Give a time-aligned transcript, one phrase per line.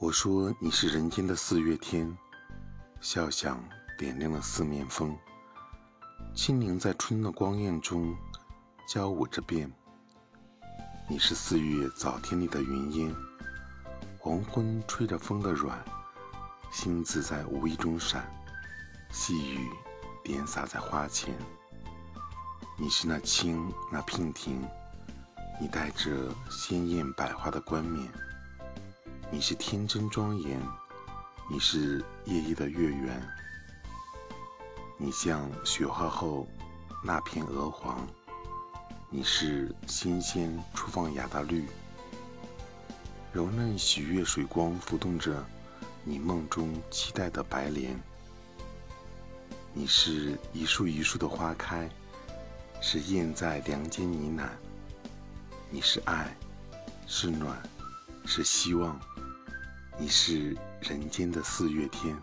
[0.00, 2.16] 我说你是人间的四月天，
[3.00, 3.60] 笑响
[3.98, 5.18] 点亮了四面风，
[6.36, 8.16] 轻灵在春的光艳中
[8.86, 9.68] 交舞着变。
[11.08, 13.12] 你是四月早天里的云烟，
[14.18, 15.84] 黄昏吹着风的软，
[16.70, 18.24] 星子在无意中闪，
[19.10, 19.68] 细雨
[20.22, 21.36] 点洒在花前。
[22.76, 24.64] 你是那青那娉婷，
[25.60, 28.08] 你带着鲜艳百花的冠冕。
[29.30, 30.58] 你是天真庄严，
[31.50, 33.22] 你是夜夜的月圆，
[34.96, 36.48] 你像雪化后
[37.04, 38.08] 那片鹅黄，
[39.10, 41.68] 你是新鲜初放芽的绿，
[43.30, 45.44] 柔嫩喜悦水光浮动着
[46.04, 48.00] 你梦中期待的白莲。
[49.74, 51.86] 你是一树一树的花开，
[52.80, 54.48] 是燕在梁间呢喃，
[55.68, 56.34] 你是爱，
[57.06, 57.62] 是暖，
[58.24, 58.98] 是希望。
[60.00, 62.16] 你是人间的四月天。